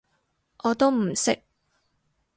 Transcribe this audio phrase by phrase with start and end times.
[0.63, 1.43] 我都唔識